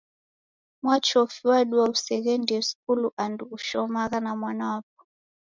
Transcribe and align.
Mwachofu 0.83 1.47
wadua 1.51 1.83
useghendie 1.89 2.61
skulu 2.61 3.13
andu 3.23 3.45
ushomagha 3.45 4.19
na 4.19 4.35
mwana 4.35 4.65
wapo 4.73 5.03